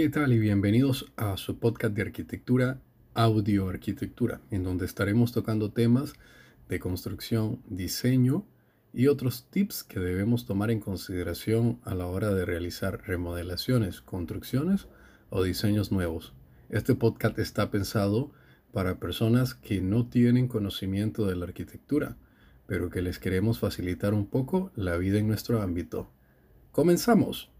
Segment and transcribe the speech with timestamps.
[0.00, 2.80] ¿Qué tal y bienvenidos a su podcast de arquitectura,
[3.14, 6.12] Audio Arquitectura, en donde estaremos tocando temas
[6.68, 8.46] de construcción, diseño
[8.92, 14.86] y otros tips que debemos tomar en consideración a la hora de realizar remodelaciones, construcciones
[15.30, 16.32] o diseños nuevos.
[16.68, 18.30] Este podcast está pensado
[18.72, 22.16] para personas que no tienen conocimiento de la arquitectura,
[22.68, 26.08] pero que les queremos facilitar un poco la vida en nuestro ámbito.
[26.70, 27.50] ¡Comenzamos!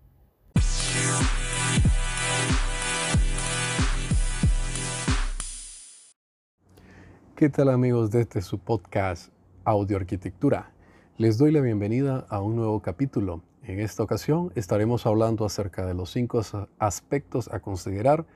[7.39, 9.33] ¿Qué tal amigos de este su podcast
[9.65, 10.73] Audio Arquitectura?
[11.19, 13.45] Les doy la bienvenida a un nuevo capítulo.
[13.63, 16.43] En esta ocasión estaremos hablando acerca de los cinco
[16.81, 18.27] aspectos a considerar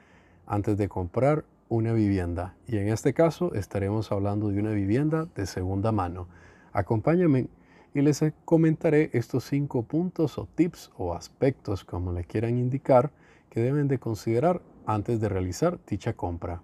[0.47, 2.55] antes de comprar una vivienda.
[2.69, 6.29] Y en este caso estaremos hablando de una vivienda de segunda mano.
[6.73, 7.49] Acompáñenme
[7.95, 13.11] y les comentaré estos cinco puntos o tips o aspectos, como le quieran indicar,
[13.51, 16.63] que deben de considerar antes de realizar dicha compra.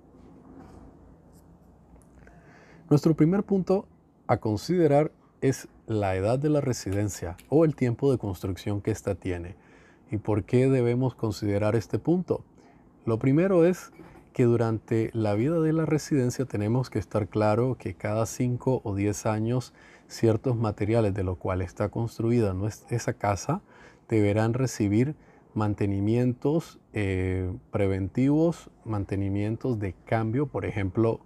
[2.90, 3.86] Nuestro primer punto
[4.28, 9.14] a considerar es la edad de la residencia o el tiempo de construcción que ésta
[9.14, 9.56] tiene.
[10.10, 12.44] ¿Y por qué debemos considerar este punto?
[13.04, 13.92] Lo primero es
[14.32, 18.94] que durante la vida de la residencia tenemos que estar claro que cada 5 o
[18.94, 19.74] 10 años
[20.06, 22.56] ciertos materiales de los cuales está construida
[22.88, 23.60] esa casa
[24.08, 25.14] deberán recibir
[25.54, 31.20] mantenimientos eh, preventivos, mantenimientos de cambio, por ejemplo,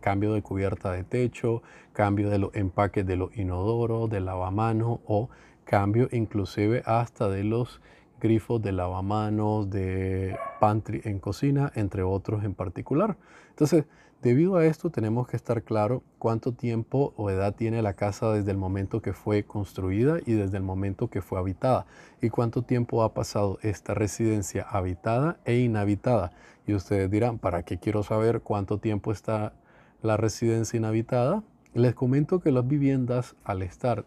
[0.00, 5.28] cambio de cubierta de techo, cambio de los empaques de los inodoros, de lavamanos o
[5.64, 7.80] cambio inclusive hasta de los
[8.20, 13.16] grifos de lavamanos, de pantry en cocina, entre otros en particular.
[13.50, 13.84] Entonces,
[14.24, 18.52] Debido a esto tenemos que estar claro cuánto tiempo o edad tiene la casa desde
[18.52, 21.84] el momento que fue construida y desde el momento que fue habitada
[22.22, 26.32] y cuánto tiempo ha pasado esta residencia habitada e inhabitada.
[26.66, 29.52] Y ustedes dirán, ¿para qué quiero saber cuánto tiempo está
[30.00, 31.42] la residencia inhabitada?
[31.74, 34.06] Les comento que las viviendas al estar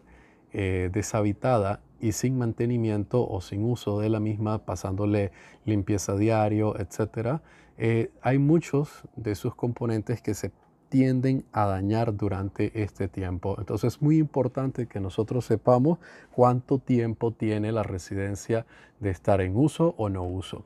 [0.52, 5.30] eh, deshabitada y sin mantenimiento o sin uso de la misma, pasándole
[5.64, 7.40] limpieza diario, etcétera,
[7.78, 10.50] eh, hay muchos de sus componentes que se
[10.88, 13.56] tienden a dañar durante este tiempo.
[13.58, 15.98] Entonces es muy importante que nosotros sepamos
[16.32, 18.66] cuánto tiempo tiene la residencia
[19.00, 20.64] de estar en uso o no uso.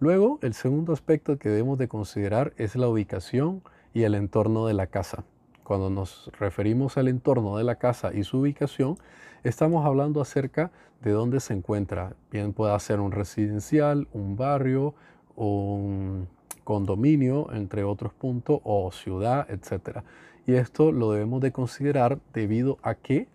[0.00, 3.62] Luego, el segundo aspecto que debemos de considerar es la ubicación
[3.92, 5.24] y el entorno de la casa.
[5.64, 8.96] Cuando nos referimos al entorno de la casa y su ubicación,
[9.44, 10.70] estamos hablando acerca
[11.02, 12.14] de dónde se encuentra.
[12.30, 14.94] Bien puede ser un residencial, un barrio,
[15.44, 16.28] un
[16.64, 20.00] condominio, entre otros puntos, o ciudad, etc.
[20.46, 23.28] Y esto lo debemos de considerar debido a que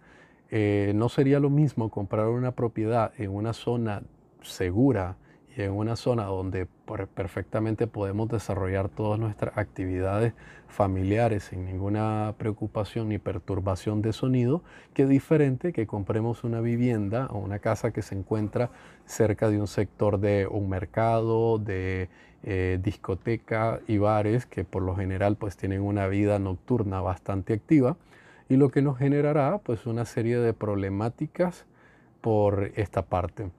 [0.51, 4.03] eh, no sería lo mismo comprar una propiedad en una zona
[4.41, 5.15] segura
[5.55, 6.67] y en una zona donde
[7.13, 10.33] perfectamente podemos desarrollar todas nuestras actividades
[10.67, 14.63] familiares sin ninguna preocupación ni perturbación de sonido,
[14.93, 18.71] que diferente que compremos una vivienda o una casa que se encuentra
[19.05, 22.09] cerca de un sector de un mercado, de
[22.43, 27.95] eh, discoteca y bares que por lo general pues tienen una vida nocturna bastante activa
[28.49, 31.65] y lo que nos generará pues una serie de problemáticas
[32.21, 33.49] por esta parte.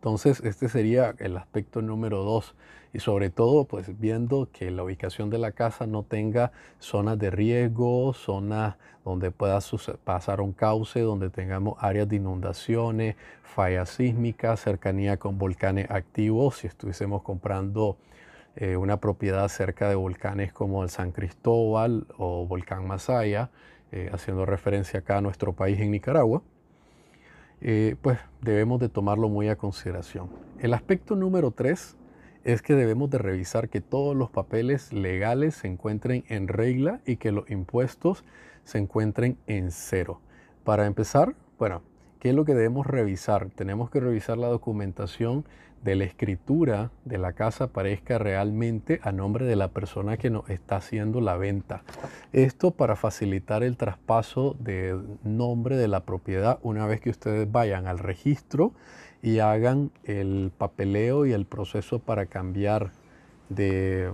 [0.00, 2.54] Entonces, este sería el aspecto número dos.
[2.94, 7.28] Y sobre todo, pues viendo que la ubicación de la casa no tenga zonas de
[7.28, 9.58] riesgo, zonas donde pueda
[10.02, 16.56] pasar un cauce, donde tengamos áreas de inundaciones, fallas sísmicas, cercanía con volcanes activos.
[16.56, 17.98] Si estuviésemos comprando
[18.56, 23.50] eh, una propiedad cerca de volcanes como el San Cristóbal o Volcán Masaya,
[23.92, 26.42] eh, haciendo referencia acá a nuestro país en Nicaragua.
[27.62, 30.28] Eh, pues debemos de tomarlo muy a consideración.
[30.58, 31.96] El aspecto número tres
[32.42, 37.16] es que debemos de revisar que todos los papeles legales se encuentren en regla y
[37.16, 38.24] que los impuestos
[38.64, 40.20] se encuentren en cero.
[40.64, 41.82] Para empezar, bueno,
[42.18, 43.50] ¿qué es lo que debemos revisar?
[43.50, 45.44] Tenemos que revisar la documentación
[45.82, 50.48] de la escritura de la casa parezca realmente a nombre de la persona que nos
[50.50, 51.82] está haciendo la venta.
[52.32, 57.86] Esto para facilitar el traspaso de nombre de la propiedad una vez que ustedes vayan
[57.86, 58.72] al registro
[59.22, 62.92] y hagan el papeleo y el proceso para cambiar
[63.48, 64.10] de,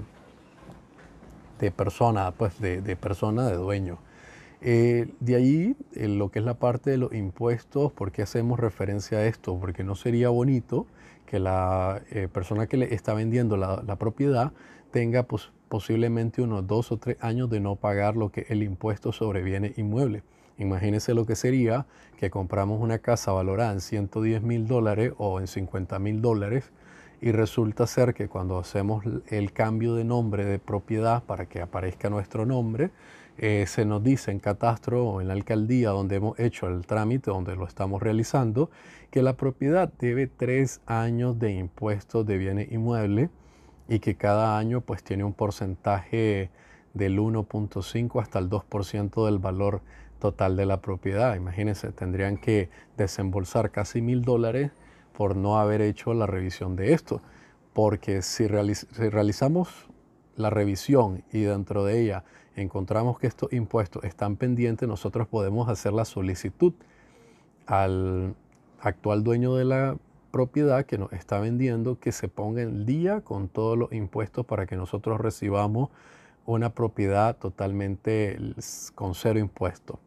[1.58, 3.98] de persona, pues de, de persona, de dueño.
[4.62, 9.18] Eh, de ahí, lo que es la parte de los impuestos, ¿por qué hacemos referencia
[9.18, 9.58] a esto?
[9.60, 10.86] Porque no sería bonito
[11.26, 14.52] que la eh, persona que le está vendiendo la, propiedad
[14.90, 19.12] tenga pues, posiblemente unos dos o tres años de no pagar lo que el impuesto
[19.12, 20.22] sobre bienes inmuebles.
[20.58, 21.86] Imagínense lo que sería
[22.16, 26.72] que compramos una casa valorada en 110 mil dólares o en 50 mil dólares
[27.20, 32.08] y resulta ser que cuando hacemos el cambio de nombre de propiedad para que aparezca
[32.08, 32.90] nuestro nombre,
[33.38, 37.30] eh, se nos dice en catastro o en la alcaldía donde hemos hecho el trámite,
[37.30, 38.70] donde lo estamos realizando,
[39.10, 43.30] que la propiedad debe tres años de impuestos de bienes inmuebles
[43.88, 46.50] y que cada año pues tiene un porcentaje
[46.94, 49.82] del 1.5 hasta el 2% del valor
[50.18, 51.36] total de la propiedad.
[51.36, 54.72] Imagínense, tendrían que desembolsar casi mil dólares
[55.12, 57.20] por no haber hecho la revisión de esto.
[57.72, 59.88] Porque si, realizamos
[60.36, 62.24] la revisión y dentro de ella
[62.54, 66.72] encontramos que estos impuestos están pendientes, nosotros podemos hacer la solicitud
[67.66, 68.34] al
[68.80, 69.96] actual dueño de la
[70.30, 74.66] propiedad que nos está vendiendo que se ponga en día con todos los impuestos para
[74.66, 75.90] que nosotros recibamos
[76.44, 78.38] una propiedad totalmente
[78.94, 79.98] con cero impuestos.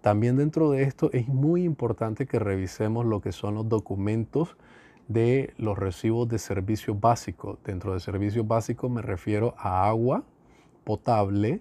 [0.00, 4.56] También dentro de esto es muy importante que revisemos lo que son los documentos
[5.08, 7.58] de los recibos de servicios básicos.
[7.64, 10.24] Dentro de servicios básicos me refiero a agua
[10.84, 11.60] potable,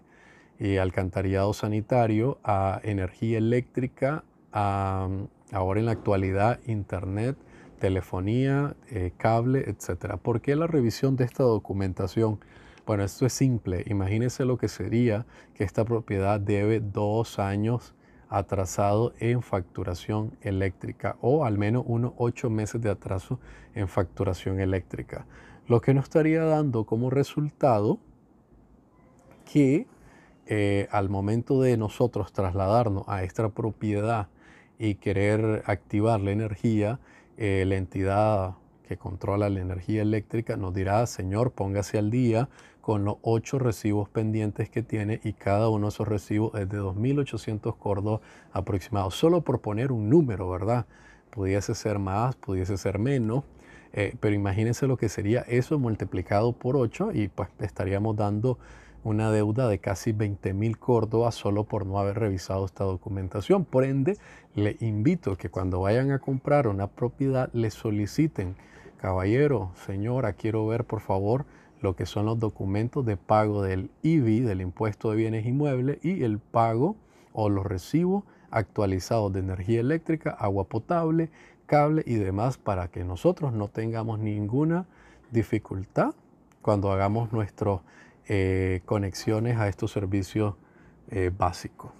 [0.59, 5.07] y alcantarillado sanitario, a energía eléctrica, a,
[5.51, 7.37] ahora en la actualidad internet,
[7.79, 10.15] telefonía, eh, cable, etc.
[10.21, 12.39] ¿Por qué la revisión de esta documentación?
[12.87, 13.83] Bueno, esto es simple.
[13.87, 17.93] Imagínense lo que sería que esta propiedad debe dos años
[18.29, 23.39] atrasado en facturación eléctrica o al menos unos ocho meses de atraso
[23.75, 25.25] en facturación eléctrica.
[25.67, 27.99] Lo que nos estaría dando como resultado
[29.51, 29.87] que
[30.45, 34.27] eh, al momento de nosotros trasladarnos a esta propiedad
[34.79, 36.99] y querer activar la energía,
[37.37, 38.55] eh, la entidad
[38.87, 42.47] que controla la energía eléctrica nos dirá, señor, póngase al día
[42.87, 46.79] con los ocho recibos pendientes que tiene y cada uno de esos recibos es de
[46.79, 48.21] 2.800 cordos
[48.53, 49.13] aproximados.
[49.13, 50.85] Solo por poner un número, ¿verdad?
[51.29, 53.43] Pudiese ser más, pudiese ser menos,
[53.91, 58.57] eh, pero imagínense lo que sería eso multiplicado por 8 y pues estaríamos dando
[59.03, 63.65] una deuda de casi 20 mil córdobas solo por no haber revisado esta documentación.
[63.65, 64.17] Por ende,
[64.55, 68.55] le invito que cuando vayan a comprar una propiedad le soliciten,
[68.95, 71.45] caballero, señora, quiero ver por favor
[71.81, 76.23] lo que son los documentos de pago del IBI, del impuesto de bienes inmuebles, y
[76.23, 76.95] el pago
[77.33, 81.29] o los recibos actualizados de energía eléctrica, agua potable,
[81.65, 84.85] cable y demás para que nosotros no tengamos ninguna
[85.31, 86.15] dificultad
[86.61, 87.81] cuando hagamos nuestras
[88.27, 90.55] eh, conexiones a estos servicios
[91.11, 91.91] eh, básicos.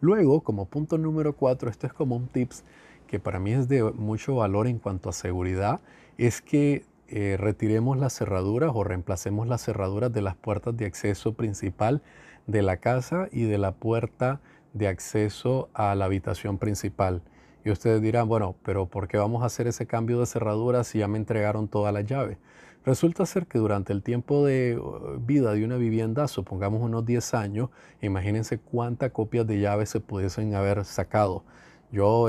[0.00, 2.64] Luego, como punto número cuatro, esto es como un tips
[3.06, 5.80] que para mí es de mucho valor en cuanto a seguridad,
[6.18, 11.34] es que eh, retiremos las cerraduras o reemplacemos las cerraduras de las puertas de acceso
[11.34, 12.02] principal
[12.46, 14.40] de la casa y de la puerta
[14.72, 17.22] de acceso a la habitación principal.
[17.64, 20.98] Y ustedes dirán, bueno, pero ¿por qué vamos a hacer ese cambio de cerradura si
[20.98, 22.38] ya me entregaron toda la llave?
[22.84, 27.32] Resulta ser que durante el tiempo de uh, vida de una vivienda, supongamos unos 10
[27.32, 27.70] años,
[28.02, 31.44] imagínense cuántas copias de llaves se pudiesen haber sacado.
[31.90, 32.28] Yo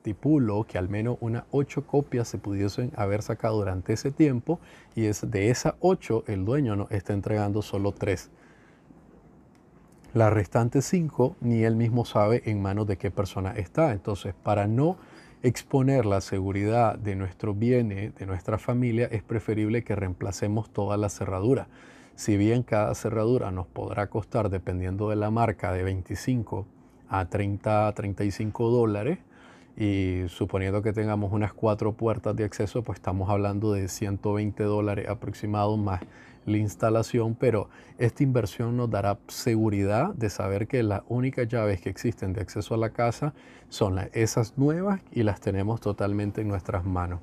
[0.00, 4.58] estipulo que al menos unas ocho copias se pudiesen haber sacado durante ese tiempo
[4.96, 8.30] y es de esas ocho el dueño nos está entregando solo tres.
[10.14, 13.92] Las restantes cinco ni él mismo sabe en manos de qué persona está.
[13.92, 14.96] Entonces, para no
[15.42, 21.10] exponer la seguridad de nuestros bienes, de nuestra familia, es preferible que reemplacemos toda la
[21.10, 21.68] cerradura.
[22.14, 26.66] Si bien cada cerradura nos podrá costar, dependiendo de la marca, de 25
[27.08, 29.18] a 30 a 35 dólares,
[29.76, 35.08] y suponiendo que tengamos unas cuatro puertas de acceso, pues estamos hablando de 120 dólares
[35.08, 36.02] aproximados más
[36.46, 41.90] la instalación, pero esta inversión nos dará seguridad de saber que las únicas llaves que
[41.90, 43.34] existen de acceso a la casa
[43.68, 47.20] son esas nuevas y las tenemos totalmente en nuestras manos.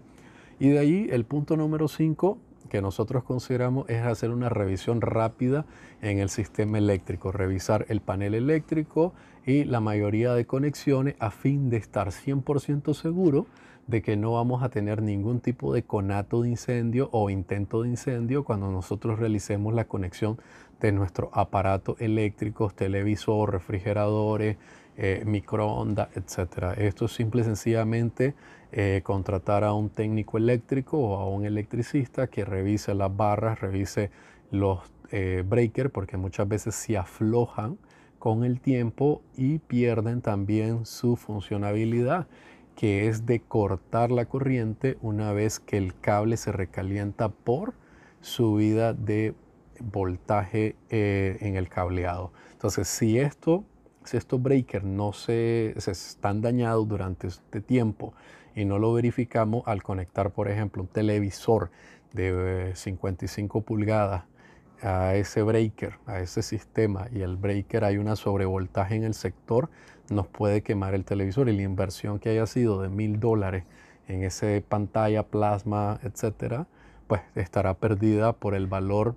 [0.59, 5.65] Y de ahí el punto número 5 que nosotros consideramos es hacer una revisión rápida
[6.01, 9.13] en el sistema eléctrico, revisar el panel eléctrico
[9.45, 13.47] y la mayoría de conexiones a fin de estar 100% seguro
[13.87, 17.89] de que no vamos a tener ningún tipo de conato de incendio o intento de
[17.89, 20.37] incendio cuando nosotros realicemos la conexión
[20.81, 24.57] de nuestros aparatos eléctricos, televisor, refrigeradores,
[24.97, 26.75] eh, microondas, etc.
[26.77, 28.35] Esto es simple y sencillamente
[28.71, 34.11] eh, contratar a un técnico eléctrico o a un electricista que revise las barras, revise
[34.51, 34.79] los
[35.11, 37.77] eh, breakers, porque muchas veces se aflojan
[38.19, 42.27] con el tiempo y pierden también su funcionabilidad,
[42.75, 47.73] que es de cortar la corriente una vez que el cable se recalienta por
[48.21, 49.33] subida de
[49.79, 52.33] voltaje eh, en el cableado.
[52.51, 53.63] Entonces, si esto
[54.07, 58.13] si estos breakers no se, se están dañados durante este tiempo
[58.57, 61.69] y no lo verificamos al conectar, por ejemplo, un televisor
[62.11, 64.23] de 55 pulgadas
[64.81, 69.69] a ese breaker, a ese sistema y el breaker hay una sobrevoltaje en el sector,
[70.09, 73.63] nos puede quemar el televisor y la inversión que haya sido de mil dólares
[74.07, 76.65] en ese pantalla, plasma, etcétera,
[77.05, 79.15] pues estará perdida por el valor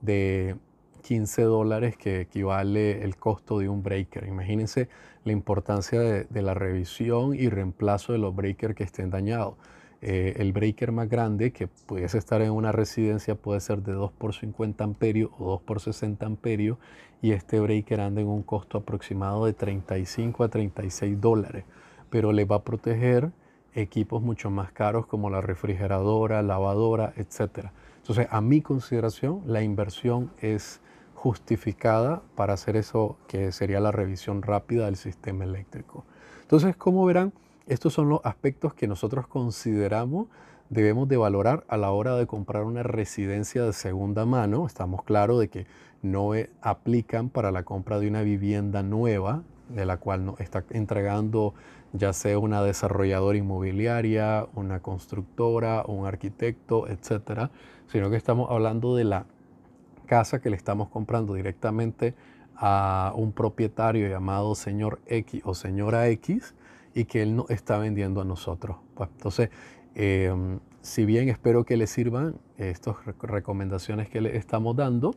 [0.00, 0.56] de
[1.02, 4.26] 15 dólares que equivale el costo de un breaker.
[4.26, 4.88] Imagínense
[5.28, 9.54] la importancia de, de la revisión y reemplazo de los breakers que estén dañados.
[10.00, 14.12] Eh, el breaker más grande que pudiese estar en una residencia puede ser de 2
[14.12, 16.78] por 50 amperios o 2 por 60 amperios
[17.20, 21.64] y este breaker anda en un costo aproximado de 35 a 36 dólares,
[22.10, 23.32] pero le va a proteger
[23.74, 27.70] equipos mucho más caros como la refrigeradora, lavadora, etc.
[27.96, 30.80] Entonces, a mi consideración, la inversión es
[31.18, 36.04] justificada para hacer eso que sería la revisión rápida del sistema eléctrico.
[36.42, 37.32] Entonces, como verán,
[37.66, 40.28] estos son los aspectos que nosotros consideramos
[40.70, 44.66] debemos de valorar a la hora de comprar una residencia de segunda mano.
[44.66, 45.66] Estamos claros de que
[46.02, 50.64] no e, aplican para la compra de una vivienda nueva, de la cual nos está
[50.70, 51.54] entregando
[51.94, 57.50] ya sea una desarrolladora inmobiliaria, una constructora, un arquitecto, etcétera,
[57.86, 59.26] sino que estamos hablando de la
[60.08, 62.14] casa que le estamos comprando directamente
[62.56, 66.54] a un propietario llamado señor X o señora X
[66.94, 68.78] y que Él nos está vendiendo a nosotros.
[68.94, 69.50] Pues, entonces,
[69.94, 75.14] em, si bien espero que les sirvan estas recomendaciones que les estamos dando,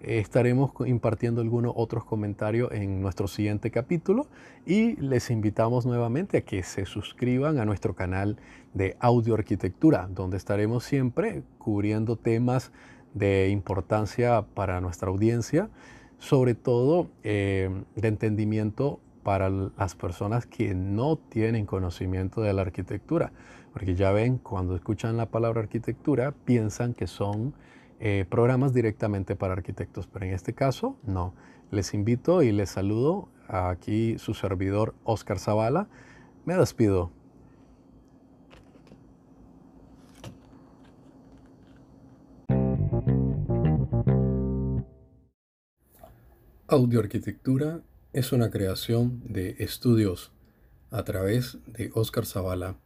[0.00, 4.28] estaremos impartiendo algunos otros comentarios en nuestro siguiente capítulo
[4.64, 8.36] y les invitamos nuevamente a que se suscriban a nuestro canal
[8.74, 12.70] de audio arquitectura, donde estaremos siempre cubriendo temas
[13.14, 15.70] de importancia para nuestra audiencia,
[16.18, 23.32] sobre todo em, de entendimiento para las personas que no tienen conocimiento de la arquitectura.
[23.72, 27.54] Porque ya ven, cuando escuchan la palabra arquitectura, piensan que son
[28.00, 31.34] eh, programas directamente para arquitectos, pero en este caso no.
[31.70, 35.88] Les invito y les saludo aquí su servidor Oscar Zavala.
[36.46, 37.17] Me despido.
[46.70, 47.80] Audioarquitectura
[48.12, 50.32] es una creación de estudios
[50.90, 52.76] a través de Oscar Zavala